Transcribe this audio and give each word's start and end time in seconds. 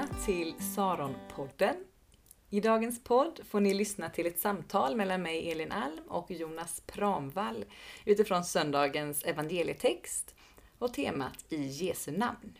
välkomna 0.00 0.24
till 0.24 0.54
Saronpodden. 0.74 1.76
I 2.50 2.60
dagens 2.60 3.04
podd 3.04 3.40
får 3.48 3.60
ni 3.60 3.74
lyssna 3.74 4.08
till 4.08 4.26
ett 4.26 4.38
samtal 4.38 4.96
mellan 4.96 5.22
mig 5.22 5.50
Elin 5.50 5.72
Alm 5.72 6.04
och 6.08 6.30
Jonas 6.30 6.82
Pramvall 6.86 7.64
utifrån 8.04 8.44
söndagens 8.44 9.24
evangelietext 9.24 10.34
och 10.78 10.94
temat 10.94 11.44
i 11.48 11.62
Jesu 11.62 12.12
namn. 12.12 12.58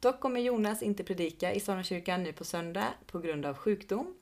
Dock 0.00 0.20
kommer 0.20 0.40
Jonas 0.40 0.82
inte 0.82 1.04
predika 1.04 1.52
i 1.52 1.60
Saronkyrkan 1.60 2.22
nu 2.22 2.32
på 2.32 2.44
söndag 2.44 2.88
på 3.06 3.18
grund 3.18 3.46
av 3.46 3.56
sjukdom. 3.56 4.14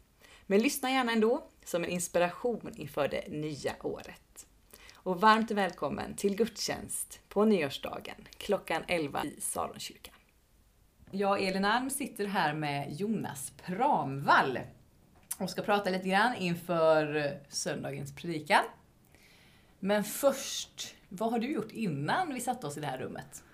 Men 0.46 0.62
lyssna 0.62 0.90
gärna 0.90 1.12
ändå 1.12 1.48
som 1.64 1.84
en 1.84 1.90
inspiration 1.90 2.73
inför 2.76 3.09
det 3.09 3.29
nya 3.29 3.75
året. 3.82 4.46
Och 4.95 5.20
varmt 5.20 5.50
välkommen 5.50 6.17
till 6.17 6.36
gudstjänst 6.36 7.20
på 7.29 7.45
nyårsdagen 7.45 8.29
klockan 8.39 8.82
11 8.89 9.25
i 9.25 9.40
Saronkyrkan. 9.40 10.14
Jag, 11.14 11.43
Elin 11.43 11.64
Alm, 11.64 11.90
sitter 11.90 12.26
här 12.26 12.54
med 12.54 12.93
Jonas 12.93 13.53
Pramvall 13.66 14.58
och 15.39 15.50
ska 15.50 15.62
prata 15.62 15.90
lite 15.90 16.08
grann 16.08 16.34
inför 16.36 17.30
söndagens 17.48 18.14
predikan. 18.14 18.62
Men 19.80 20.04
först, 20.04 20.94
vad 21.08 21.30
har 21.30 21.39
du 21.39 21.53
gjort 21.53 21.72
innan 21.72 22.34
vi 22.34 22.40
satte 22.40 22.67
oss 22.67 22.76
i 22.76 22.80
det 22.80 22.86
här 22.86 22.98
rummet? 22.98 23.44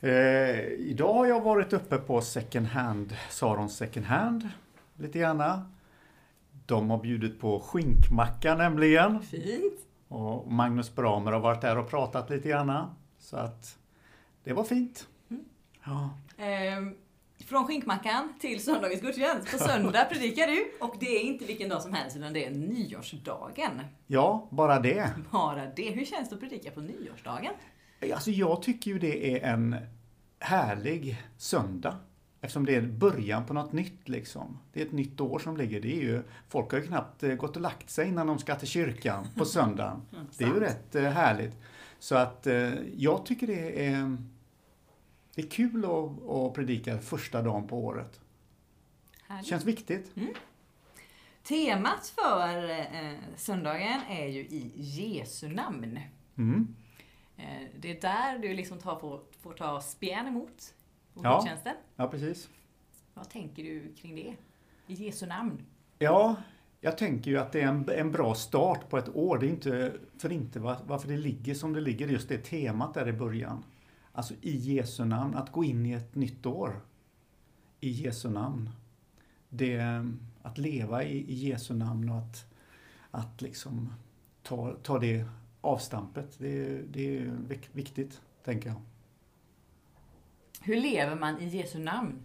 Eh, 0.00 0.60
idag 0.66 1.12
har 1.12 1.26
jag 1.26 1.40
varit 1.40 1.72
uppe 1.72 1.98
på 1.98 2.20
second 2.20 2.66
hand, 2.66 3.16
Sarons 3.30 3.76
second 3.76 4.06
hand, 4.06 4.48
lite 4.96 5.18
grann. 5.18 5.72
De 6.66 6.90
har 6.90 6.98
bjudit 6.98 7.40
på 7.40 7.60
skinkmacka 7.60 8.54
nämligen. 8.54 9.22
Fint! 9.22 9.86
Och 10.08 10.52
Magnus 10.52 10.94
Bramer 10.94 11.32
har 11.32 11.40
varit 11.40 11.60
där 11.60 11.78
och 11.78 11.90
pratat 11.90 12.30
lite 12.30 12.48
grann. 12.48 12.86
Så 13.18 13.36
att 13.36 13.78
det 14.44 14.52
var 14.52 14.64
fint. 14.64 15.08
Ja. 15.84 16.18
Ehm, 16.36 16.94
från 17.46 17.66
skinkmackan 17.66 18.32
till 18.40 18.62
söndagens 18.64 19.00
gudstjänst. 19.00 19.52
På 19.52 19.58
söndag 19.58 20.04
predikar 20.10 20.46
du 20.46 20.72
och 20.80 20.96
det 21.00 21.06
är 21.06 21.20
inte 21.20 21.44
vilken 21.44 21.68
dag 21.68 21.82
som 21.82 21.92
helst 21.92 22.16
utan 22.16 22.32
det 22.32 22.46
är 22.46 22.50
nyårsdagen. 22.50 23.80
ja, 24.06 24.48
bara 24.50 24.78
det. 24.80 25.10
Bara 25.30 25.66
det. 25.66 25.90
Hur 25.90 26.04
känns 26.04 26.28
det 26.28 26.34
att 26.34 26.40
predika 26.40 26.70
på 26.70 26.80
nyårsdagen? 26.80 27.52
Alltså 28.14 28.30
jag 28.30 28.62
tycker 28.62 28.90
ju 28.90 28.98
det 28.98 29.36
är 29.36 29.52
en 29.52 29.76
härlig 30.38 31.22
söndag. 31.36 31.96
Eftersom 32.40 32.66
det 32.66 32.74
är 32.74 32.82
början 32.82 33.46
på 33.46 33.54
något 33.54 33.72
nytt 33.72 34.08
liksom. 34.08 34.58
Det 34.72 34.82
är 34.82 34.86
ett 34.86 34.92
nytt 34.92 35.20
år 35.20 35.38
som 35.38 35.56
ligger. 35.56 35.80
Det 35.80 35.96
är 35.96 36.00
ju, 36.02 36.22
folk 36.48 36.70
har 36.72 36.78
ju 36.78 36.86
knappt 36.86 37.22
eh, 37.22 37.34
gått 37.34 37.56
och 37.56 37.62
lagt 37.62 37.90
sig 37.90 38.08
innan 38.08 38.26
de 38.26 38.38
ska 38.38 38.54
till 38.54 38.68
kyrkan 38.68 39.26
på 39.36 39.44
söndagen. 39.44 40.02
Det 40.38 40.44
är 40.44 40.48
ju 40.48 40.60
rätt 40.60 40.94
eh, 40.94 41.02
härligt. 41.02 41.56
Så 41.98 42.14
att 42.16 42.46
eh, 42.46 42.70
jag 42.96 43.26
tycker 43.26 43.46
det 43.46 43.86
är, 43.86 44.16
det 45.34 45.42
är 45.42 45.46
kul 45.46 45.84
att, 45.84 46.28
att 46.30 46.54
predika 46.54 46.98
första 46.98 47.42
dagen 47.42 47.66
på 47.68 47.78
året. 47.84 48.20
Härligt. 49.28 49.46
Känns 49.46 49.64
viktigt. 49.64 50.12
Temat 51.42 52.06
för 52.14 52.70
eh, 52.70 53.12
söndagen 53.36 54.00
är 54.08 54.26
ju 54.26 54.40
i 54.40 54.72
Jesu 54.76 55.48
namn. 55.48 55.98
Mm. 56.38 56.74
Eh, 57.36 57.44
det 57.80 57.96
är 57.96 58.00
där 58.00 58.38
du 58.38 58.54
liksom 58.54 58.78
tar, 58.78 58.96
får, 58.98 59.20
får 59.40 59.52
ta 59.52 59.80
spjärn 59.80 60.26
emot 60.26 60.74
Ja. 61.22 61.34
gudstjänsten. 61.36 61.74
Ja, 61.96 62.08
precis. 62.08 62.48
Vad 63.14 63.28
tänker 63.30 63.62
du 63.62 63.94
kring 63.96 64.14
det? 64.14 64.34
I 64.86 64.94
Jesu 64.94 65.26
namn? 65.26 65.62
Ja, 65.98 66.36
jag 66.80 66.98
tänker 66.98 67.30
ju 67.30 67.38
att 67.38 67.52
det 67.52 67.60
är 67.60 67.66
en, 67.66 67.88
en 67.88 68.12
bra 68.12 68.34
start 68.34 68.88
på 68.88 68.98
ett 68.98 69.08
år. 69.16 69.38
Det 69.38 69.46
är 69.46 69.50
inte 69.50 69.92
för 70.18 70.32
inte 70.32 70.60
va- 70.60 70.80
varför 70.86 71.08
det 71.08 71.16
ligger 71.16 71.54
som 71.54 71.72
det 71.72 71.80
ligger, 71.80 72.08
just 72.08 72.28
det 72.28 72.38
temat 72.38 72.94
där 72.94 73.08
i 73.08 73.12
början. 73.12 73.64
Alltså 74.12 74.34
i 74.40 74.56
Jesu 74.56 75.04
namn, 75.04 75.34
att 75.34 75.52
gå 75.52 75.64
in 75.64 75.86
i 75.86 75.92
ett 75.92 76.14
nytt 76.14 76.46
år. 76.46 76.80
I 77.80 77.90
Jesu 77.90 78.30
namn. 78.30 78.70
Det, 79.48 80.06
att 80.42 80.58
leva 80.58 81.04
i, 81.04 81.16
i 81.16 81.34
Jesu 81.34 81.74
namn 81.74 82.08
och 82.10 82.18
att, 82.18 82.46
att 83.10 83.42
liksom 83.42 83.92
ta, 84.42 84.76
ta 84.82 84.98
det 84.98 85.24
avstampet. 85.60 86.38
Det, 86.38 86.82
det 86.82 87.18
är 87.18 87.20
vik- 87.48 87.70
viktigt, 87.72 88.20
tänker 88.44 88.68
jag. 88.68 88.80
Hur 90.60 90.76
lever 90.76 91.16
man 91.16 91.40
i 91.40 91.48
Jesu 91.48 91.78
namn? 91.78 92.22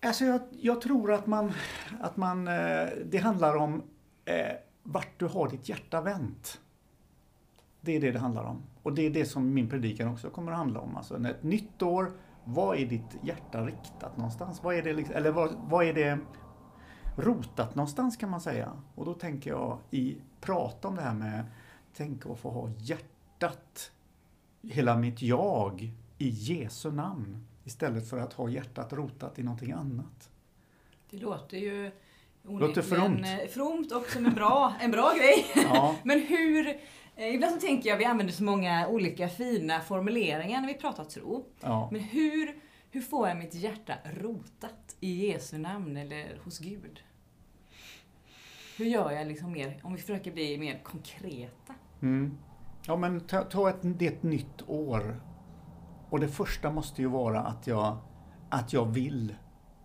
Alltså 0.00 0.24
jag, 0.24 0.40
jag 0.60 0.80
tror 0.80 1.12
att 1.12 1.26
man, 1.26 1.52
att 2.00 2.16
man, 2.16 2.48
eh, 2.48 2.88
det 3.04 3.18
handlar 3.18 3.56
om 3.56 3.82
eh, 4.24 4.52
vart 4.82 5.18
du 5.18 5.26
har 5.26 5.50
ditt 5.50 5.68
hjärta 5.68 6.00
vänt. 6.00 6.60
Det 7.80 7.96
är 7.96 8.00
det 8.00 8.12
det 8.12 8.18
handlar 8.18 8.44
om. 8.44 8.62
Och 8.82 8.92
det 8.92 9.06
är 9.06 9.10
det 9.10 9.24
som 9.24 9.54
min 9.54 9.68
predikan 9.68 10.08
också 10.08 10.30
kommer 10.30 10.52
att 10.52 10.58
handla 10.58 10.80
om. 10.80 10.96
Alltså 10.96 11.26
ett 11.28 11.42
nytt 11.42 11.82
år, 11.82 12.12
vad 12.44 12.78
är 12.78 12.86
ditt 12.86 13.16
hjärta 13.22 13.66
riktat 13.66 14.16
någonstans? 14.16 14.62
Vad 14.62 14.74
är 14.74 14.82
det, 14.82 14.92
liksom, 14.92 15.16
eller 15.16 15.30
vad, 15.30 15.54
vad 15.68 15.84
är 15.84 15.94
det 15.94 16.18
rotat 17.16 17.74
någonstans 17.74 18.16
kan 18.16 18.30
man 18.30 18.40
säga? 18.40 18.72
Och 18.94 19.04
då 19.04 19.14
tänker 19.14 19.50
jag 19.50 19.78
i 19.90 20.16
prata 20.40 20.88
om 20.88 20.96
det 20.96 21.02
här 21.02 21.14
med, 21.14 21.44
tänk 21.96 22.26
att 22.26 22.38
få 22.38 22.50
ha 22.50 22.70
hjärtat, 22.78 23.92
hela 24.62 24.96
mitt 24.96 25.22
jag 25.22 25.92
i 26.18 26.28
Jesu 26.28 26.90
namn. 26.92 27.46
Istället 27.64 28.10
för 28.10 28.18
att 28.18 28.32
ha 28.32 28.48
hjärtat 28.48 28.92
rotat 28.92 29.38
i 29.38 29.42
någonting 29.42 29.72
annat. 29.72 30.30
Det 31.10 31.16
låter 31.16 31.56
ju 31.58 31.90
Låter 32.42 32.82
fromt. 32.82 33.04
onekligen, 33.18 33.48
fromt 33.48 33.92
och 33.92 34.06
som 34.06 34.26
en 34.26 34.34
bra, 34.34 34.74
en 34.80 34.90
bra 34.90 35.12
grej. 35.16 35.46
Ja, 35.54 35.96
Men 36.04 36.20
hur, 36.20 36.76
ibland 37.16 37.54
så 37.54 37.60
tänker 37.60 37.90
jag 37.90 37.96
vi 37.96 38.04
använder 38.04 38.32
så 38.32 38.44
många 38.44 38.88
olika 38.88 39.28
fina 39.28 39.80
formuleringar 39.80 40.60
när 40.60 40.68
vi 40.68 40.74
pratar 40.74 41.04
tro. 41.04 41.44
ja. 41.60 41.88
Men 41.92 42.00
hur, 42.00 42.56
hur 42.90 43.00
får 43.00 43.28
jag 43.28 43.36
mitt 43.36 43.54
hjärta 43.54 43.94
rotat 44.04 44.96
i 45.00 45.26
Jesu 45.26 45.58
namn 45.58 45.96
eller 45.96 46.40
hos 46.44 46.58
Gud? 46.58 47.00
Hur 48.78 48.84
gör 48.84 49.10
jag 49.10 49.26
liksom 49.26 49.52
mer, 49.52 49.80
om 49.82 49.94
vi 49.94 50.00
försöker 50.00 50.32
bli 50.32 50.58
mer 50.58 50.80
konkreta? 50.84 51.74
Mm. 52.02 52.38
Ja 52.86 52.96
men 52.96 53.20
ta, 53.20 53.42
ta 53.42 53.70
ett, 53.70 53.78
det 53.82 54.06
är 54.06 54.12
ett 54.12 54.22
nytt 54.22 54.62
år. 54.66 55.20
Och 56.10 56.20
det 56.20 56.28
första 56.28 56.70
måste 56.70 57.02
ju 57.02 57.08
vara 57.08 57.40
att 57.40 57.66
jag, 57.66 57.98
att 58.50 58.72
jag 58.72 58.84
vill 58.84 59.34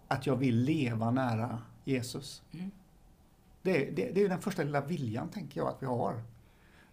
att 0.07 0.27
jag 0.27 0.35
vill 0.35 0.55
leva 0.63 1.11
nära 1.11 1.61
Jesus. 1.83 2.43
Mm. 2.53 2.71
Det, 3.61 3.91
det, 3.95 4.11
det 4.11 4.21
är 4.21 4.29
den 4.29 4.41
första 4.41 4.63
lilla 4.63 4.81
viljan, 4.81 5.29
tänker 5.29 5.59
jag, 5.59 5.67
att 5.67 5.81
vi 5.81 5.85
har. 5.85 6.23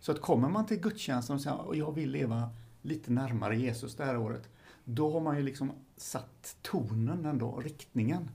Så 0.05 0.13
att 0.13 0.21
kommer 0.21 0.49
man 0.49 0.67
till 0.67 0.81
gudstjänsten 0.81 1.35
och 1.35 1.43
säger 1.43 1.71
att 1.71 1.77
jag 1.77 1.93
vill 1.93 2.11
leva 2.11 2.51
lite 2.83 3.13
närmare 3.13 3.57
Jesus 3.57 3.97
det 3.97 4.05
här 4.05 4.17
året, 4.17 4.49
då 4.85 5.11
har 5.13 5.21
man 5.21 5.37
ju 5.37 5.43
liksom 5.43 5.73
satt 5.97 6.57
tonen 6.63 7.25
ändå, 7.25 7.61
riktningen. 7.61 8.31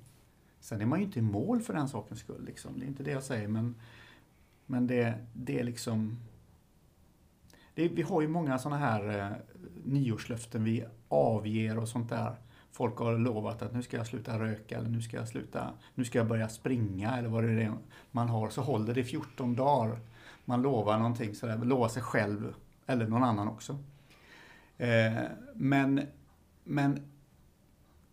Sen 0.59 0.81
är 0.81 0.85
man 0.85 0.99
ju 0.99 1.05
inte 1.05 1.19
i 1.19 1.21
mål 1.21 1.61
för 1.61 1.73
den 1.73 1.89
sakens 1.89 2.19
skull, 2.19 2.45
liksom. 2.45 2.79
det 2.79 2.85
är 2.85 2.87
inte 2.87 3.03
det 3.03 3.11
jag 3.11 3.23
säger, 3.23 3.47
men, 3.47 3.75
men 4.65 4.87
det, 4.87 5.25
det 5.33 5.59
är 5.59 5.63
liksom... 5.63 6.19
Det, 7.73 7.87
vi 7.87 8.01
har 8.01 8.21
ju 8.21 8.27
många 8.27 8.59
sådana 8.59 8.77
här 8.77 9.19
eh, 9.19 9.31
nyårslöften 9.85 10.63
vi 10.63 10.85
avger 11.09 11.77
och 11.77 11.87
sånt 11.87 12.09
där. 12.09 12.35
Folk 12.71 12.97
har 12.97 13.17
lovat 13.17 13.61
att 13.61 13.73
nu 13.73 13.83
ska 13.83 13.97
jag 13.97 14.07
sluta 14.07 14.39
röka 14.39 14.77
eller 14.77 14.89
nu 14.89 15.01
ska 15.01 15.17
jag 15.17 15.27
sluta, 15.27 15.73
nu 15.95 16.05
ska 16.05 16.17
jag 16.17 16.27
börja 16.27 16.49
springa 16.49 17.17
eller 17.17 17.29
vad 17.29 17.43
det 17.43 17.63
är 17.63 17.73
man 18.11 18.29
har. 18.29 18.49
Så 18.49 18.61
håller 18.61 18.93
det 18.93 19.03
14 19.03 19.55
dagar. 19.55 19.99
Man 20.49 20.61
lovar 20.61 20.97
någonting 20.97 21.35
sådär, 21.35 21.57
lovar 21.57 21.87
sig 21.87 22.03
själv 22.03 22.53
eller 22.85 23.07
någon 23.07 23.23
annan 23.23 23.47
också. 23.47 23.77
Eh, 24.77 25.23
men 25.55 26.01
men 26.63 27.07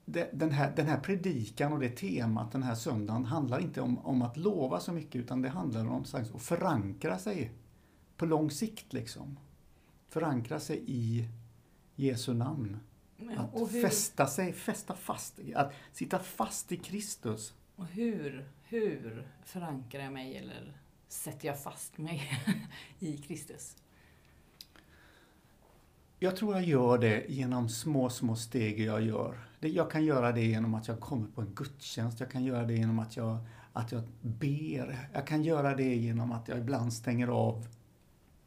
det, 0.04 0.30
den, 0.32 0.50
här, 0.50 0.72
den 0.76 0.86
här 0.86 1.00
predikan 1.00 1.72
och 1.72 1.80
det 1.80 1.88
temat 1.88 2.52
den 2.52 2.62
här 2.62 2.74
söndagen 2.74 3.24
handlar 3.24 3.60
inte 3.60 3.80
om, 3.80 3.98
om 3.98 4.22
att 4.22 4.36
lova 4.36 4.80
så 4.80 4.92
mycket 4.92 5.16
utan 5.16 5.42
det 5.42 5.48
handlar 5.48 5.86
om 5.86 6.04
att 6.12 6.42
förankra 6.42 7.18
sig 7.18 7.52
på 8.16 8.26
lång 8.26 8.50
sikt. 8.50 8.92
liksom. 8.92 9.38
Förankra 10.08 10.60
sig 10.60 10.82
i 10.86 11.28
Jesu 11.94 12.34
namn. 12.34 12.76
Att 13.36 13.72
hur, 13.72 13.82
fästa 13.82 14.26
sig, 14.26 14.52
fästa 14.52 14.94
fast, 14.94 15.40
att 15.54 15.72
sitta 15.92 16.18
fast 16.18 16.72
i 16.72 16.76
Kristus. 16.76 17.54
och 17.76 17.86
hur, 17.86 18.48
hur 18.62 19.28
förankrar 19.44 20.02
jag 20.02 20.12
mig 20.12 20.36
eller 20.36 20.85
sätter 21.08 21.48
jag 21.48 21.62
fast 21.62 21.98
mig 21.98 22.22
i 22.98 23.16
Kristus? 23.16 23.76
Jag 26.18 26.36
tror 26.36 26.54
jag 26.54 26.64
gör 26.64 26.98
det 26.98 27.24
genom 27.28 27.68
små, 27.68 28.10
små 28.10 28.36
steg 28.36 28.80
jag 28.80 29.02
gör. 29.02 29.38
Jag 29.60 29.90
kan 29.90 30.04
göra 30.04 30.32
det 30.32 30.44
genom 30.44 30.74
att 30.74 30.88
jag 30.88 31.00
kommer 31.00 31.26
på 31.26 31.40
en 31.40 31.54
gudstjänst. 31.54 32.20
Jag 32.20 32.30
kan 32.30 32.44
göra 32.44 32.64
det 32.64 32.74
genom 32.74 32.98
att 32.98 33.16
jag, 33.16 33.38
att 33.72 33.92
jag 33.92 34.02
ber. 34.20 35.08
Jag 35.12 35.26
kan 35.26 35.42
göra 35.42 35.74
det 35.74 35.94
genom 35.94 36.32
att 36.32 36.48
jag 36.48 36.58
ibland 36.58 36.92
stänger 36.92 37.28
av 37.28 37.68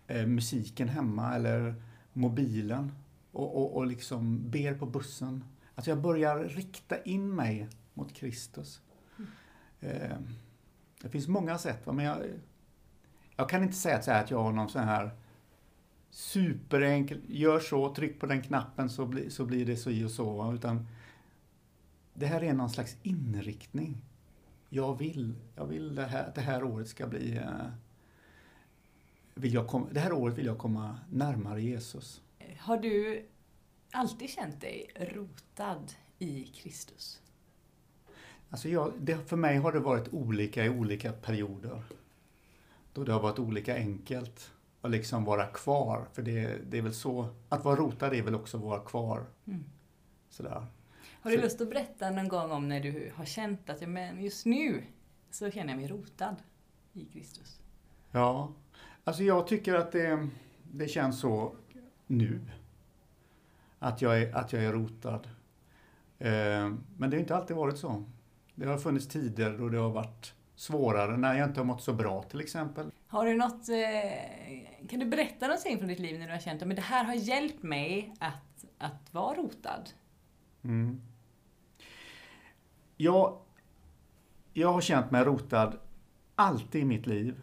eh, 0.08 0.26
musiken 0.26 0.90
hemma 0.90 1.36
eller 1.36 1.76
mobilen 2.14 2.92
och, 3.32 3.58
och, 3.58 3.76
och 3.76 3.88
liksom 3.88 4.50
ber 4.50 4.74
på 4.74 4.86
bussen. 4.86 5.44
Att 5.76 5.88
jag 5.88 6.02
börjar 6.02 6.44
rikta 6.44 7.02
in 7.02 7.36
mig 7.36 7.68
mot 7.94 8.14
Kristus. 8.14 8.82
Eh, 9.80 10.18
det 11.02 11.10
finns 11.10 11.28
många 11.28 11.58
sätt, 11.58 11.86
men 11.86 12.06
jag, 12.06 12.18
jag 13.36 13.50
kan 13.50 13.64
inte 13.64 13.76
säga 13.76 13.98
att, 13.98 14.32
jag 14.32 14.44
har 14.44 14.52
någon 14.52 14.70
sån 14.70 14.84
här 14.84 15.12
superenkel, 16.10 17.22
gör 17.28 17.60
så, 17.60 17.96
tryck 17.96 18.20
på 18.20 18.26
den 18.26 18.42
knappen 18.42 18.90
så, 18.90 19.06
bli, 19.06 19.30
så 19.30 19.46
blir 19.46 19.66
det 19.66 19.78
så 19.78 19.90
i 19.90 20.04
och 20.04 20.12
så. 20.12 20.54
Utan 20.54 20.88
det 22.14 22.26
här 22.26 22.44
är 22.44 22.54
någon 22.54 22.70
slags 22.70 22.98
inriktning. 23.04 23.98
Jag 24.70 24.98
vill, 24.98 25.36
jag 25.56 25.66
vill 25.66 25.96
det 25.96 26.06
här, 26.06 26.32
det 26.36 26.42
här 26.42 26.64
året 26.64 26.88
ska 26.88 27.08
bli... 27.08 27.38
Eh, 27.38 27.68
vill 29.34 29.54
jag 29.54 29.68
kom, 29.68 29.88
det 29.92 30.00
här 30.00 30.14
året 30.14 30.38
vill 30.38 30.46
jag 30.46 30.58
komma 30.58 31.00
närmare 31.10 31.62
Jesus. 31.62 32.22
Har 32.58 32.78
du 32.78 33.26
alltid 33.92 34.30
känt 34.30 34.62
dig 34.62 34.92
rotad 34.96 35.86
i 36.20 36.44
Kristus? 36.44 37.22
Alltså 38.50 38.70
jag, 38.70 38.94
det, 39.00 39.30
för 39.30 39.38
mig 39.38 39.58
har 39.58 39.72
det 39.72 39.80
varit 39.80 40.14
olika 40.14 40.66
i 40.66 40.70
olika 40.70 41.12
perioder. 41.14 41.84
Då 42.94 43.04
det 43.04 43.14
har 43.14 43.20
varit 43.20 43.40
olika 43.40 43.76
enkelt 43.76 44.52
att 44.82 44.92
liksom 44.92 45.26
vara 45.26 45.46
kvar. 45.48 46.06
För 46.14 46.22
det, 46.22 46.58
det 46.70 46.78
är 46.78 46.82
väl 46.82 46.94
så, 46.94 47.28
att 47.50 47.64
vara 47.66 47.76
rotad 47.76 48.14
är 48.14 48.22
väl 48.24 48.36
också 48.36 48.58
att 48.58 48.64
vara 48.64 48.80
kvar. 48.80 49.26
Mm. 49.48 49.64
Sådär. 50.30 50.66
Har 51.22 51.32
du 51.32 51.38
Så- 51.38 51.44
lust 51.44 51.62
att 51.62 51.70
berätta 51.70 52.10
någon 52.10 52.28
gång 52.28 52.52
om 52.52 52.70
när 52.70 52.80
du 52.80 53.12
har 53.16 53.26
känt 53.26 53.70
att 53.70 53.82
ja, 53.82 53.88
men 53.88 54.24
just 54.24 54.46
nu 54.46 54.84
så 55.32 55.52
känner 55.52 55.74
jag 55.74 55.78
mig 55.82 55.88
rotad 55.88 56.36
i 56.94 57.06
Kristus? 57.06 57.60
Ja, 58.12 58.54
alltså 59.04 59.24
jag 59.24 59.48
tycker 59.48 59.74
att 59.74 59.92
det, 59.92 60.28
det 60.72 60.88
känns 60.88 61.20
så 61.20 61.56
nu. 62.08 62.40
Att 63.80 64.02
jag 64.02 64.22
är, 64.22 64.36
att 64.36 64.54
jag 64.54 64.64
är 64.64 64.74
rotad. 64.74 65.30
Eh, 66.20 66.74
men 66.98 67.10
det 67.10 67.16
har 67.18 67.20
inte 67.20 67.36
alltid 67.36 67.56
varit 67.56 67.78
så. 67.78 68.04
Det 68.60 68.66
har 68.66 68.78
funnits 68.78 69.08
tider 69.08 69.58
då 69.58 69.70
det 69.70 69.78
har 69.78 69.90
varit 69.90 70.34
svårare, 70.56 71.18
när 71.18 71.34
jag 71.38 71.50
inte 71.50 71.60
har 71.60 71.66
mått 71.66 71.84
så 71.84 71.94
bra 71.94 72.24
till 72.24 72.42
exempel. 72.42 72.92
Har 73.08 73.26
du 73.26 73.38
något, 73.38 73.70
eh, 73.70 74.88
kan 74.88 75.00
du 75.00 75.06
berätta 75.06 75.48
någonting 75.48 75.78
från 75.78 75.88
ditt 75.88 76.00
liv 76.00 76.20
när 76.20 76.28
du 76.28 76.34
har 76.34 76.40
känt 76.40 76.62
att 76.62 76.76
det 76.76 76.82
här 76.82 77.04
har 77.04 77.14
hjälpt 77.14 77.64
mig 77.64 78.16
att, 78.20 78.66
att 78.78 79.14
vara 79.14 79.38
rotad? 79.38 79.90
Mm. 80.64 81.02
Jag, 82.98 83.38
jag 84.54 84.74
har 84.74 84.82
känt 84.82 85.12
mig 85.12 85.24
rotad 85.24 85.78
alltid 86.36 86.82
i 86.82 86.86
mitt 86.86 87.08
liv 87.08 87.42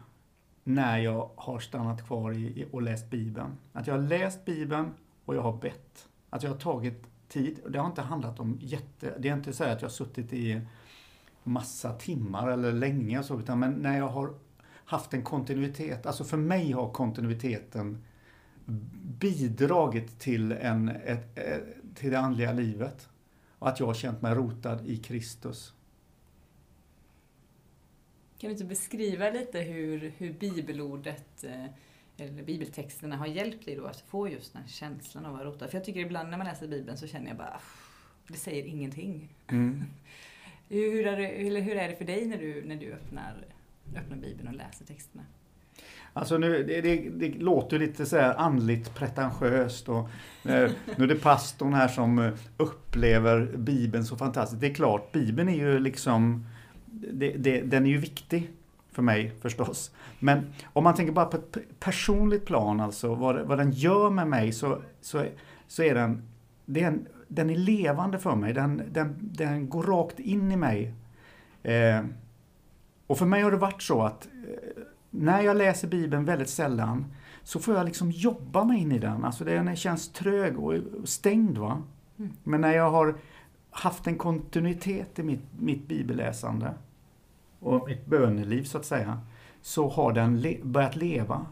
när 0.65 0.99
jag 0.99 1.31
har 1.37 1.59
stannat 1.59 2.07
kvar 2.07 2.33
i, 2.33 2.69
och 2.73 2.83
läst 2.83 3.11
Bibeln. 3.11 3.57
Att 3.73 3.87
jag 3.87 3.95
har 3.95 4.03
läst 4.03 4.45
Bibeln 4.45 4.95
och 5.25 5.37
jag 5.37 5.43
har 5.43 5.57
bett. 5.57 6.09
Att 6.31 6.43
jag 6.43 6.51
har 6.51 6.59
tagit 6.59 7.07
tid. 7.29 7.61
Det 7.69 7.79
har 7.79 7.87
inte 7.87 8.03
handlat 8.03 8.41
om 8.41 8.59
jätte... 8.61 9.15
Det 9.19 9.29
är 9.29 9.35
inte 9.35 9.53
så 9.53 9.65
att 9.65 9.83
jag 9.83 9.89
har 9.89 9.93
suttit 9.93 10.33
i 10.33 10.61
massa 11.47 11.93
timmar 11.93 12.49
eller 12.51 12.73
länge 12.73 13.19
och 13.19 13.25
så, 13.25 13.41
utan 13.41 13.59
men 13.59 13.73
när 13.73 13.99
jag 13.99 14.09
har 14.09 14.35
haft 14.85 15.15
en 15.15 15.23
kontinuitet. 15.23 16.07
Alltså 16.07 16.25
för 16.25 16.37
mig 16.37 16.73
har 16.73 16.91
kontinuiteten 16.91 18.05
bidragit 19.21 20.19
till, 20.19 20.53
en, 20.53 20.89
ett, 20.89 21.39
ett, 21.39 21.63
till 21.95 22.11
det 22.11 22.19
andliga 22.19 22.53
livet. 22.53 23.09
Och 23.59 23.69
att 23.69 23.81
jag 23.81 23.87
har 23.87 23.95
känt 23.95 24.23
mig 24.23 24.35
rotad 24.35 24.87
i 24.87 24.97
Kristus. 24.97 25.73
Kan 28.39 28.49
du 28.49 28.53
inte 28.53 28.65
beskriva 28.65 29.31
lite 29.31 29.61
hur, 29.61 30.13
hur 30.17 30.33
bibelordet 30.33 31.45
eh, 31.45 31.65
eller 32.17 32.43
bibeltexterna 32.43 33.17
har 33.17 33.27
hjälpt 33.27 33.65
dig 33.65 33.77
då 33.77 33.85
att 33.87 34.01
få 34.01 34.29
just 34.29 34.53
den 34.53 34.69
känslan 34.69 35.27
av 35.27 35.33
att 35.33 35.39
vara 35.39 35.49
rotad? 35.49 35.71
För 35.71 35.79
jag 35.79 35.85
tycker 35.85 36.01
ibland 36.01 36.31
när 36.31 36.39
man 36.39 36.47
läser 36.47 36.69
Bibeln 36.69 36.99
så 36.99 37.07
känner 37.07 37.29
jag 37.29 37.37
bara, 37.37 37.51
"Pff, 37.59 37.87
det 38.29 38.39
säger 38.39 38.65
ingenting. 38.65 39.35
Mm. 39.49 39.85
Hur, 40.69 41.07
är 41.07 41.17
det, 41.17 41.27
eller 41.27 41.61
hur 41.61 41.77
är 41.77 41.89
det 41.89 41.97
för 41.97 42.05
dig 42.05 42.27
när 42.27 42.39
du, 42.39 42.65
när 42.67 42.77
du 42.77 42.93
öppnar, 42.93 43.45
öppnar 43.97 44.17
Bibeln 44.17 44.49
och 44.49 44.55
läser 44.55 44.85
texterna? 44.85 45.23
Alltså 46.13 46.39
nu, 46.39 46.63
det, 46.63 46.81
det, 46.81 46.97
det 46.97 47.29
låter 47.29 47.79
lite 47.79 48.07
så 48.07 48.17
här 48.17 48.35
andligt 48.35 48.95
pretentiöst 48.95 49.89
och 49.89 50.09
eh, 50.45 50.71
nu 50.97 51.05
är 51.05 51.07
det 51.07 51.15
pastorn 51.15 51.75
här 51.75 51.89
som 51.89 52.19
eh, 52.19 52.33
upplever 52.57 53.57
Bibeln 53.57 54.05
så 54.05 54.17
fantastiskt. 54.17 54.61
Det 54.61 54.67
är 54.67 54.75
klart, 54.75 55.13
Bibeln 55.13 55.49
är 55.49 55.55
ju 55.57 55.79
liksom, 55.79 56.47
det, 56.87 57.31
det, 57.31 57.61
den 57.61 57.87
är 57.87 57.91
ju 57.91 57.99
viktig 57.99 58.51
för 58.93 59.03
mig 59.03 59.33
förstås. 59.41 59.91
Men 60.19 60.47
om 60.73 60.85
man 60.85 60.95
tänker 60.95 61.13
bara 61.13 61.27
på 61.27 61.37
ett 61.37 61.59
personligt 61.81 62.45
plan, 62.45 62.81
alltså 62.81 63.15
vad, 63.15 63.41
vad 63.41 63.59
den 63.59 63.73
gör 63.73 64.11
med 64.11 64.29
mig 64.29 64.53
så, 64.53 64.83
så, 65.01 65.25
så 65.69 65.83
är 65.83 65.95
den, 65.95 66.23
det 66.65 66.83
är 66.83 66.87
en, 66.87 67.07
den 67.29 67.51
är 67.51 67.57
levande 67.57 68.19
för 68.19 68.37
mig. 68.37 68.53
Den, 68.53 68.83
den, 68.93 69.17
den 69.21 69.69
går 69.69 69.83
rakt 69.83 70.19
in 70.21 70.53
i 70.53 70.57
mig. 70.57 70.95
Eh, 71.63 72.05
och 73.07 73.19
för 73.19 73.27
mig 73.27 73.43
har 73.43 73.51
det 73.51 73.57
varit 73.57 73.83
så 73.83 74.03
att 74.03 74.27
eh, 74.27 74.83
när 75.11 75.41
jag 75.41 75.57
läser 75.57 75.89
Bibeln 75.89 76.25
väldigt 76.25 76.49
sällan 76.49 77.05
så 77.43 77.61
får 77.61 77.75
jag 77.75 77.85
liksom 77.87 78.11
jobba 78.11 78.65
mig 78.65 78.79
in 78.81 78.93
i 78.93 78.99
den. 78.99 79.25
Alltså 79.25 79.45
den 79.45 79.77
känns 79.77 80.09
trög 80.13 80.59
och 80.59 80.75
stängd. 81.05 81.59
va. 81.59 81.83
Mm. 82.19 82.33
Men 82.45 82.61
när 82.61 82.73
jag 82.73 82.91
har 82.91 83.15
haft 83.71 84.07
en 84.07 84.19
kontinuitet 84.19 85.19
i 85.19 85.23
mitt, 85.23 85.45
mitt 85.59 85.89
bibelläsande 85.89 86.75
och 87.61 87.89
mitt 87.89 88.07
böneliv 88.07 88.65
så 88.65 88.79
att 88.79 88.85
säga, 88.85 89.21
så 89.63 89.89
har 89.89 90.13
den 90.13 90.41
le- 90.41 90.61
börjat 90.63 90.97
leva. 90.97 91.47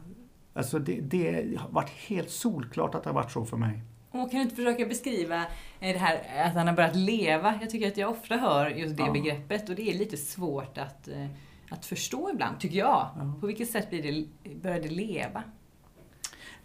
Alltså 0.54 0.78
det, 0.78 1.00
det 1.00 1.56
har 1.58 1.70
varit 1.70 1.90
helt 1.90 2.30
solklart 2.30 2.94
att 2.94 3.02
det 3.02 3.10
har 3.10 3.14
varit 3.14 3.30
så 3.32 3.44
för 3.44 3.56
mig. 3.56 3.82
Och 4.14 4.30
kan 4.30 4.38
du 4.38 4.42
inte 4.42 4.56
försöka 4.56 4.86
beskriva 4.86 5.40
eh, 5.80 5.92
det 5.92 5.98
här 5.98 6.46
att 6.48 6.54
han 6.54 6.66
har 6.66 6.74
börjat 6.74 6.96
leva? 6.96 7.58
Jag 7.60 7.70
tycker 7.70 7.88
att 7.88 7.96
jag 7.96 8.10
ofta 8.10 8.36
hör 8.36 8.70
just 8.70 8.96
det 8.96 9.02
Ja. 9.02 9.12
begreppet 9.12 9.68
och 9.68 9.74
det 9.74 9.90
är 9.90 9.98
lite 9.98 10.16
svårt 10.16 10.78
att, 10.78 11.08
eh, 11.08 11.26
att 11.68 11.86
förstå 11.86 12.30
ibland, 12.30 12.60
tycker 12.60 12.76
jag. 12.76 13.08
Ja. 13.16 13.34
På 13.40 13.46
vilket 13.46 13.70
sätt 13.70 13.90
blir 13.90 14.02
det, 14.02 14.54
börjar 14.54 14.80
det 14.80 14.88
leva? 14.88 15.42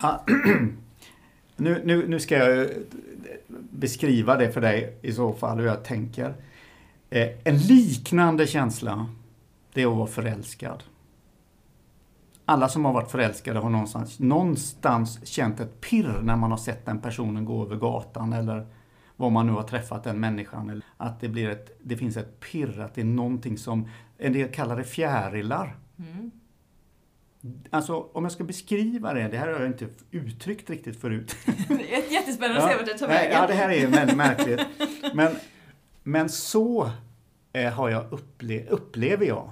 Ja, 0.02 0.26
nu, 1.56 1.82
nu, 1.86 2.08
nu 2.08 2.20
ska 2.20 2.38
jag 2.38 2.62
eh, 2.62 2.68
beskriva 3.72 4.38
det 4.38 4.52
för 4.52 4.62
dig 4.62 4.98
i 5.02 5.14
så 5.14 5.34
fall, 5.34 5.58
hur 5.58 5.66
jag 5.66 5.84
tänker. 5.84 6.34
En 7.44 7.58
liknande 7.58 8.48
känsla, 8.48 9.10
det 9.74 9.82
är 9.82 9.88
att 9.88 9.98
vara 9.98 10.08
förälskad. 10.08 10.84
Alla 12.50 12.70
som 12.70 12.86
har 12.86 12.94
varit 12.94 13.12
förälskade 13.12 13.60
har 13.60 13.70
någonstans, 13.70 14.20
någonstans 14.20 15.28
känt 15.28 15.60
ett 15.60 15.82
pirr 15.82 16.20
när 16.24 16.36
man 16.36 16.52
har 16.52 16.58
sett 16.58 16.86
den 16.86 17.00
personen 17.00 17.46
gå 17.46 17.66
över 17.66 17.76
gatan 17.76 18.34
eller 18.34 18.68
var 19.16 19.30
man 19.30 19.48
nu 19.48 19.54
har 19.54 19.64
träffat 19.64 20.04
den 20.04 20.20
människan. 20.20 20.82
Att 20.98 21.20
det, 21.20 21.30
blir 21.30 21.50
ett, 21.50 21.80
det 21.82 21.98
finns 21.98 22.18
ett 22.18 22.40
pirr, 22.40 22.80
att 22.80 22.96
det 22.96 23.02
är 23.02 23.06
någonting 23.06 23.58
som, 23.58 23.88
en 24.18 24.34
del 24.34 24.52
kallar 24.52 24.78
det 24.78 24.84
fjärilar. 24.84 25.76
Mm. 26.00 26.32
Alltså 27.70 28.10
om 28.14 28.24
jag 28.24 28.32
ska 28.32 28.44
beskriva 28.44 29.14
det, 29.14 29.28
det 29.28 29.38
här 29.38 29.48
har 29.48 29.60
jag 29.60 29.70
inte 29.70 29.88
uttryckt 30.12 30.70
riktigt 30.70 31.02
förut. 31.02 31.36
Det 31.68 31.96
är 31.96 32.12
jättespännande 32.12 32.64
att 32.64 32.72
se 32.72 32.78
vart 32.78 32.86
det 32.86 32.98
tar 32.98 33.08
vägen. 33.08 33.32
ja, 33.32 33.48
det 33.48 33.54
här 33.54 33.70
är 33.70 33.88
väldigt 33.88 34.18
märkligt. 34.18 34.62
Men, 35.14 35.36
men 36.04 36.30
så 36.30 36.92
eh, 37.54 37.74
har 37.74 37.90
jag 37.90 38.14
upple 38.14 38.66
upplever 38.66 39.26
jag, 39.26 39.52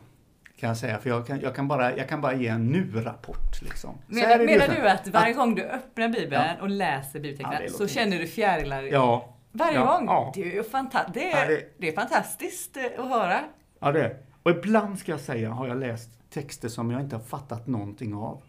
kan 0.59 0.67
jag 0.69 0.77
säga. 0.77 0.99
För 0.99 1.09
jag 1.09 1.27
kan, 1.27 1.39
jag 1.39 1.55
kan, 1.55 1.67
bara, 1.67 1.97
jag 1.97 2.09
kan 2.09 2.21
bara 2.21 2.33
ge 2.33 2.47
en 2.47 2.67
nu-rapport. 2.67 3.61
Liksom. 3.61 3.97
Menar, 4.07 4.37
menar 4.45 4.67
nu. 4.67 4.73
du 4.81 4.89
att 4.89 5.07
varje 5.07 5.33
gång 5.33 5.55
du 5.55 5.63
öppnar 5.63 6.09
Bibeln 6.09 6.43
Ja. 6.57 6.61
och 6.61 6.69
läser 6.69 7.19
Ja, 7.19 7.23
bibeltexterna 7.23 7.59
det 7.59 7.69
så 7.69 7.87
känner 7.87 8.19
du 8.19 8.27
fjärilar 8.27 8.83
Ja, 8.83 9.35
varje 9.51 9.75
Ja, 9.75 9.85
gång? 9.97 10.05
ja. 10.05 10.31
Det 10.35 10.57
är 10.57 10.63
fanta- 10.63 11.11
det 11.13 11.29
Ja, 11.29 11.37
är, 11.37 11.47
det- 11.47 11.73
det 11.77 11.87
är 11.89 11.93
fantastiskt 11.95 12.77
eh, 12.77 12.83
att 12.97 13.09
höra. 13.09 13.39
ja, 13.79 13.91
det 13.91 14.03
är. 14.05 14.17
Och 14.43 14.51
ibland 14.51 14.99
ska 14.99 15.11
jag 15.11 15.21
säga 15.21 15.49
har 15.51 15.67
jag 15.67 15.77
läst 15.79 16.09
texter 16.29 16.69
som 16.69 16.91
jag 16.91 17.01
inte 17.01 17.15
har 17.15 17.23
fattat 17.23 17.67
någonting 17.67 18.13
av. 18.13 18.41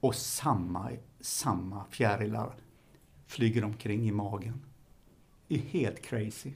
Och 0.00 0.14
samma, 0.14 0.90
samma 1.20 1.84
fjärilar 1.90 2.50
flyger 3.26 3.64
omkring 3.64 4.08
i 4.08 4.12
magen. 4.12 4.64
Det 5.48 5.54
är 5.54 5.58
helt 5.58 6.02
crazy. 6.02 6.52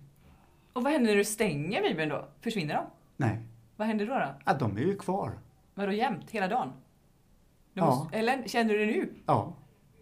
Och 0.73 0.83
vad 0.83 0.93
händer 0.93 1.11
när 1.11 1.17
du 1.17 1.25
stänger 1.25 1.83
Bibeln 1.83 2.09
då? 2.09 2.29
Försvinner 2.41 2.75
de? 2.75 2.85
Nej, 3.17 3.39
Vad 3.77 3.89
händer 3.89 4.07
då? 4.07 4.15
då? 4.15 4.35
ja, 4.45 4.55
de 4.55 4.77
är 4.77 4.81
ju 4.81 4.97
kvar. 4.97 5.39
Vadå 5.75 5.93
jämt? 5.93 6.31
Hela 6.31 6.49
dagen? 6.49 6.73
Du 7.73 7.81
Ja. 7.81 7.87
måste, 7.87 8.17
eller 8.17 8.49
känner 8.49 8.75
du 8.75 8.79
det 8.87 8.93
nu? 8.93 9.13
Ja, 9.27 9.53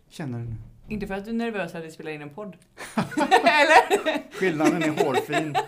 känner 0.09 0.39
du 0.39 0.45
nu. 0.45 0.55
Inte 0.89 1.07
för 1.07 1.15
att 1.15 1.25
du 1.25 1.31
är 1.31 1.35
nervös 1.35 1.75
att 1.75 1.85
vi 1.85 1.91
spelar 1.91 2.11
in 2.11 2.23
en 2.23 2.31
podd? 2.31 2.57
eller? 3.43 4.33
Skillnaden 4.39 4.83
är 4.83 5.05
hårfin. 5.05 5.55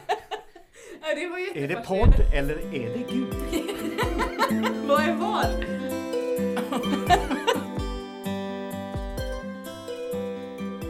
Ja, 1.09 1.15
det 1.15 1.27
var 1.27 1.57
Är 1.57 1.69
det 1.69 1.75
podd 1.75 2.15
eller 2.35 2.75
är 2.75 2.89
det 2.99 3.13
Gud? 3.13 3.35
Vad 4.89 5.01
är 5.03 5.15
vad? 5.15 5.47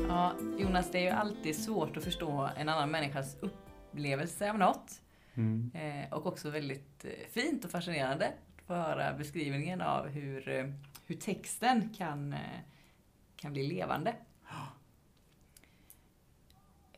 ja, 0.09 0.33
Jonas, 0.59 0.91
det 0.93 0.99
är 0.99 1.03
ju 1.03 1.09
alltid 1.09 1.57
svårt 1.65 1.97
att 1.97 2.05
förstå 2.05 2.49
en 2.57 2.69
annan 2.69 2.91
människas 2.91 3.37
upplevelse 3.41 4.51
av 4.51 4.59
något. 4.59 5.01
Mm. 5.37 5.71
Eh, 5.75 6.13
och 6.13 6.27
också 6.27 6.51
väldigt 6.51 7.05
eh, 7.05 7.11
fint 7.31 7.65
och 7.65 7.71
fascinerande 7.71 8.27
att 8.27 8.67
få 8.67 8.75
höra 8.75 9.15
beskrivningen 9.15 9.81
av 9.81 10.09
hur, 10.09 10.49
eh, 10.49 10.67
hur 11.07 11.17
texten 11.17 11.95
kan, 11.97 12.35
kan 13.37 13.53
bli 13.53 13.67
levande. 13.67 14.15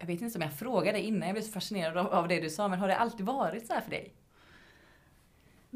Jag 0.01 0.07
vet 0.07 0.21
inte 0.21 0.39
om 0.39 0.43
jag 0.43 0.53
frågade 0.53 1.03
innan, 1.03 1.29
jag 1.29 1.35
blev 1.35 1.43
så 1.43 1.53
fascinerad 1.53 1.97
av, 1.97 2.07
av 2.07 2.29
det 2.29 2.41
du 2.41 2.51
sa, 2.51 2.69
men 2.69 2.79
har 2.79 2.89
det 2.89 2.97
alltid 2.97 3.27
varit 3.27 3.67
så 3.67 3.73
här 3.73 3.81
för 3.81 3.91
dig? 3.91 4.15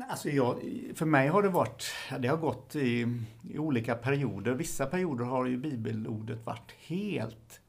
Alltså 0.08 0.30
jag, 0.30 0.60
för 0.94 1.06
mig 1.06 1.28
har 1.28 1.42
det 1.42 1.48
varit, 1.48 1.84
det 2.18 2.28
har 2.28 2.36
gått 2.36 2.76
i, 2.76 3.06
i 3.50 3.58
olika 3.58 3.94
perioder. 3.94 4.52
Vissa 4.52 4.86
perioder 4.86 5.24
har 5.24 5.46
ju 5.46 5.56
bibelordet 5.56 6.46
varit 6.46 6.72
helt 6.72 7.60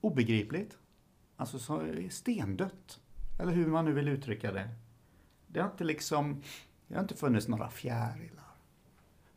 obegripligt. 0.00 0.78
Alltså 1.36 1.58
så 1.58 1.86
stendött. 2.10 3.00
Eller 3.40 3.52
hur 3.52 3.66
man 3.66 3.84
nu 3.84 3.92
vill 3.92 4.08
uttrycka 4.08 4.52
det. 4.52 4.68
Det 5.46 5.60
har 5.60 5.70
inte 5.70 5.84
liksom, 5.84 6.42
det 6.88 6.94
har 6.94 7.02
inte 7.02 7.16
funnits 7.16 7.48
några 7.48 7.70
fjärilar. 7.70 8.44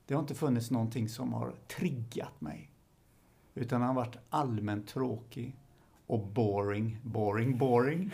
Det 0.05 0.13
har 0.13 0.21
inte 0.21 0.35
funnits 0.35 0.71
någonting 0.71 1.09
som 1.09 1.33
har 1.33 1.53
triggat 1.67 2.41
mig. 2.41 2.71
Utan 3.53 3.81
han 3.81 3.95
har 3.95 4.03
varit 4.03 4.17
allmänt 4.29 4.87
tråkig 4.87 5.55
och 6.07 6.27
boring, 6.27 6.99
boring, 7.03 7.57
boring. 7.57 8.11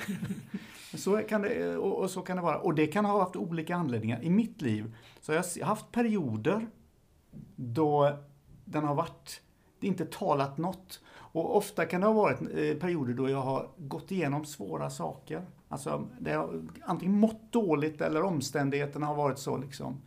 så 0.94 1.18
kan 1.18 1.42
det, 1.42 1.78
och, 1.78 2.00
och, 2.00 2.10
så 2.12 2.22
kan 2.22 2.38
det 2.38 2.44
vara. 2.44 2.60
Och 2.60 2.76
det 2.76 2.88
kan 2.88 3.06
ha 3.06 3.20
haft 3.20 3.36
olika 3.36 3.76
anledningar. 3.76 4.24
I 4.24 4.30
mitt 4.30 4.62
liv 4.62 4.96
så 5.22 5.32
har 5.32 5.46
jag 5.56 5.66
haft 5.66 5.92
perioder 5.92 6.68
då 7.56 8.18
den 8.66 8.84
har 8.84 8.96
varit, 8.96 9.42
det 9.80 9.88
inte 9.88 10.06
talat 10.06 10.58
något. 10.58 11.02
Och 11.32 11.58
ofta 11.58 11.86
kan 11.86 12.02
det 12.02 12.08
ha 12.08 12.14
varit 12.14 12.42
eh, 12.42 12.80
perioder 12.80 13.14
då 13.14 13.30
jag 13.30 13.42
har 13.42 13.68
gått 13.78 14.12
igenom 14.12 14.46
svåra 14.46 14.90
saker. 14.90 15.42
Alltså, 15.70 16.08
det 16.20 16.32
har 16.32 16.62
antingen 16.82 17.20
mått 17.20 17.52
dåligt 17.52 18.02
eller 18.02 18.24
omständigheterna 18.24 19.06
har 19.06 19.16
varit 19.16 19.40
så 19.40 19.58
liksom. 19.58 20.02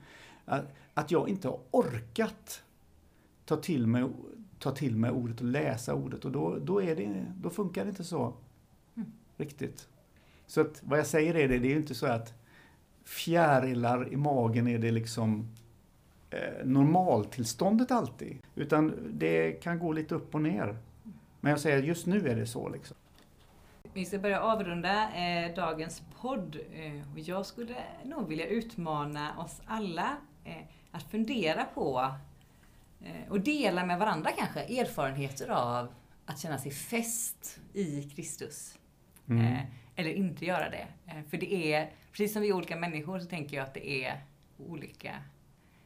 Att 0.95 1.11
jag 1.11 1.29
inte 1.29 1.49
har 1.49 1.61
orkat 1.71 2.63
ta 3.45 3.57
till 3.57 3.87
mig, 3.87 4.09
ta 4.59 4.71
till 4.71 4.97
mig 4.97 5.11
ordet 5.11 5.41
och 5.41 5.47
läsa 5.47 5.95
ordet 5.95 6.25
och 6.25 6.33
då, 6.33 6.59
då, 6.59 6.83
är 6.83 6.97
det, 6.97 7.27
då 7.43 7.51
funkar 7.51 7.85
det 7.85 7.89
inte 7.89 8.05
så 8.05 8.35
mm. 8.95 9.13
riktigt. 9.37 9.89
Så 10.47 10.61
att 10.61 10.83
vad 10.83 10.99
jag 10.99 11.07
säger 11.07 11.35
är 11.35 11.49
det, 11.49 11.59
det 11.59 11.67
är 11.67 11.71
ju 11.71 11.77
inte 11.77 11.95
så 11.95 12.07
att 12.07 12.35
fjärilar 13.05 14.13
i 14.13 14.17
magen 14.17 14.69
är 14.69 14.79
det 14.79 14.91
liksom 14.91 15.49
eh, 16.31 16.67
normaltillståndet 16.67 17.91
alltid. 17.91 18.39
Utan 18.55 18.95
det 19.13 19.53
kan 19.53 19.79
gå 19.79 19.93
lite 19.93 20.15
upp 20.15 20.35
och 20.35 20.43
ner. 20.43 20.77
Men 21.43 21.51
jag 21.51 21.61
säger 21.61 21.83
just 21.83 22.07
nu 22.07 22.29
är 22.29 22.37
det 22.37 22.47
så. 22.47 22.69
Liksom. 22.69 22.97
Vi 23.93 24.05
ska 24.05 24.19
börja 24.19 24.41
avrunda 24.41 25.15
eh, 25.15 25.55
dagens 25.55 26.03
podd. 26.21 26.57
Eh, 26.73 27.13
och 27.13 27.19
jag 27.19 27.47
skulle 27.47 27.77
nog 28.05 28.29
vilja 28.29 28.47
utmana 28.47 29.39
oss 29.39 29.61
alla 29.67 30.17
eh, 30.45 30.63
att 30.91 31.03
fundera 31.03 31.65
på 31.65 32.15
eh, 33.01 33.31
och 33.31 33.41
dela 33.41 33.87
med 33.87 33.99
varandra 33.99 34.31
kanske 34.39 34.61
erfarenheter 34.61 35.49
av 35.49 35.95
att 36.27 36.39
känna 36.39 36.59
sig 36.59 36.73
fäst 36.73 37.61
i 37.73 38.03
Kristus. 38.03 38.79
Mm. 39.29 39.45
Eh, 39.45 39.61
eller 39.97 40.11
inte 40.11 40.45
göra 40.45 40.71
det. 40.71 40.87
Eh, 41.07 41.23
för 41.31 41.37
det 41.37 41.75
är, 41.75 41.91
precis 42.13 42.33
som 42.33 42.43
vi 42.43 42.49
är 42.49 42.53
olika 42.53 42.77
människor 42.77 43.19
så 43.19 43.27
tänker 43.27 43.57
jag 43.57 43.65
att 43.65 43.75
det 43.75 44.05
är 44.05 44.21
olika 44.59 45.15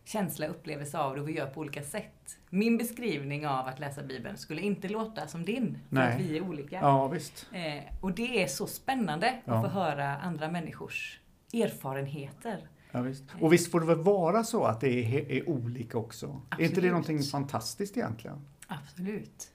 känsla 0.06 0.46
upplevelse 0.46 0.98
av 0.98 1.14
det 1.14 1.20
och 1.20 1.28
vi 1.28 1.32
gör 1.32 1.46
på 1.46 1.60
olika 1.60 1.82
sätt. 1.82 2.38
Min 2.50 2.78
beskrivning 2.78 3.46
av 3.46 3.66
att 3.66 3.78
läsa 3.78 4.02
Bibeln 4.02 4.38
skulle 4.38 4.62
inte 4.62 4.88
låta 4.88 5.26
som 5.26 5.44
din, 5.44 5.78
för 5.88 5.96
Nej. 5.96 6.14
att 6.14 6.20
vi 6.20 6.36
är 6.36 6.42
olika. 6.42 6.76
Ja, 6.76 7.08
visst. 7.08 7.46
Eh, 7.52 7.84
och 8.00 8.12
det 8.12 8.42
är 8.42 8.46
så 8.46 8.66
spännande 8.66 9.34
ja. 9.44 9.54
att 9.54 9.64
få 9.64 9.68
höra 9.68 10.16
andra 10.16 10.50
människors 10.50 11.20
erfarenheter. 11.52 12.68
Ja, 12.92 13.00
visst. 13.00 13.24
Och 13.40 13.52
visst 13.52 13.70
får 13.70 13.80
det 13.80 13.86
väl 13.86 14.02
vara 14.02 14.44
så 14.44 14.64
att 14.64 14.80
det 14.80 14.88
är, 14.88 15.30
är 15.30 15.48
olika 15.48 15.98
också? 15.98 16.26
Absolut. 16.26 16.60
Är 16.60 16.64
inte 16.64 16.80
det 16.80 16.88
någonting 16.88 17.22
fantastiskt 17.22 17.96
egentligen? 17.96 18.46
Absolut. 18.66 19.50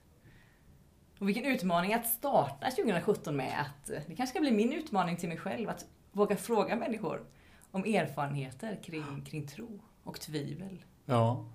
Och 1.20 1.28
vilken 1.28 1.46
utmaning 1.46 1.94
att 1.94 2.08
starta 2.08 2.70
2017 2.70 3.36
med 3.36 3.62
att 3.62 3.88
det 3.88 4.16
kanske 4.16 4.28
ska 4.28 4.40
bli 4.40 4.52
min 4.52 4.74
utmaning 4.74 5.18
till 5.18 5.30
mig 5.30 5.38
själv 5.38 5.70
att 5.70 5.86
våga 6.12 6.36
fråga 6.36 6.76
människor 6.76 7.22
om 7.72 7.84
erfarenheter 7.84 8.80
kring, 8.84 9.26
kring 9.26 9.48
tro 9.48 9.80
och 10.04 10.20
tvivel. 10.20 10.84
Ja, 11.06 11.46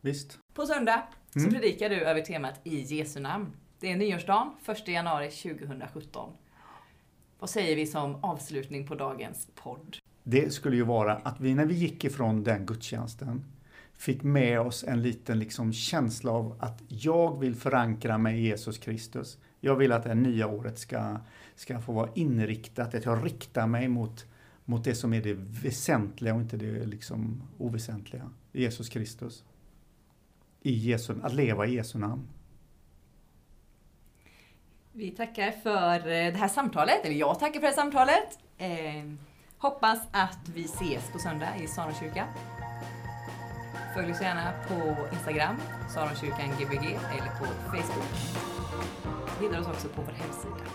visst. 0.00 0.38
På 0.54 0.66
söndag 0.66 1.02
så 1.32 1.38
mm. 1.38 1.52
predikar 1.52 1.88
du 1.88 1.96
över 2.00 2.20
temat 2.20 2.60
I 2.64 2.80
Jesu 2.80 3.20
namn. 3.20 3.52
Det 3.80 3.92
är 3.92 3.96
nyårsdagen, 3.96 4.50
1 4.66 4.88
januari 4.88 5.30
2017. 5.30 6.32
Vad 7.38 7.50
säger 7.50 7.76
vi 7.76 7.86
som 7.86 8.24
avslutning 8.24 8.86
på 8.86 8.94
dagens 8.94 9.48
podd? 9.54 9.96
Det 10.22 10.52
skulle 10.52 10.76
ju 10.76 10.84
vara 10.84 11.14
att 11.16 11.40
vi 11.40 11.54
när 11.54 11.66
vi 11.66 11.74
gick 11.74 12.04
ifrån 12.04 12.44
den 12.44 12.66
gudstjänsten 12.66 13.44
fick 13.98 14.22
med 14.22 14.60
oss 14.60 14.84
en 14.84 15.02
liten 15.02 15.38
liksom 15.38 15.72
känsla 15.72 16.32
av 16.32 16.56
att 16.60 16.82
jag 16.88 17.40
vill 17.40 17.54
förankra 17.54 18.18
mig 18.18 18.38
i 18.38 18.42
Jesus 18.42 18.78
Kristus. 18.78 19.38
Jag 19.60 19.76
vill 19.76 19.92
att 19.92 20.04
det 20.04 20.14
nya 20.14 20.46
året 20.46 20.78
ska, 20.78 21.16
ska 21.54 21.80
få 21.80 21.92
vara 21.92 22.10
inriktat, 22.14 22.94
att 22.94 23.04
jag 23.04 23.26
riktar 23.26 23.66
mig 23.66 23.88
mot 23.88 24.26
mot 24.68 24.84
det 24.84 24.94
som 24.94 25.12
är 25.14 25.22
det 25.22 25.34
väsentliga 25.38 26.34
och 26.34 26.40
inte 26.40 26.56
det 26.56 26.86
liksom 26.86 27.42
oväsentliga. 27.58 28.30
Jesus 28.52 28.88
Kristus. 28.88 29.44
I 30.62 30.72
Jesu, 30.72 31.14
att 31.22 31.34
leva 31.34 31.66
i 31.66 31.74
Jesu 31.74 31.98
namn. 31.98 32.28
Vi 34.92 35.10
tackar 35.10 35.50
för 35.50 35.98
eh, 35.98 36.32
det 36.32 36.38
här 36.38 36.48
samtalet, 36.48 37.04
eller 37.04 37.14
jag 37.14 37.38
tackar 37.38 37.54
för 37.54 37.60
det 37.60 37.66
här 37.66 37.74
samtalet. 37.74 38.38
Eh, 38.58 39.12
hoppas 39.58 39.98
att 40.10 40.48
vi 40.54 40.64
ses 40.64 41.12
på 41.12 41.18
söndag 41.18 41.56
i 41.62 41.66
Saronkyrkan. 41.66 42.28
Följ 43.94 44.12
oss 44.12 44.20
gärna 44.20 44.52
på 44.68 45.08
Instagram, 45.12 45.56
Saronkyrkan 45.94 46.50
Gbg, 46.58 46.86
eller 46.86 47.38
på 47.38 47.44
Facebook. 47.44 48.14
Hittar 49.40 49.60
oss 49.60 49.66
också 49.66 49.88
på 49.88 50.02
vår 50.02 50.12
hemsida. 50.12 50.70